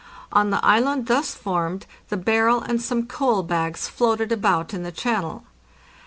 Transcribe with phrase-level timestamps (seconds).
[0.31, 4.91] On the island thus formed the barrel and some coal bags floated about in the
[4.91, 5.43] channel.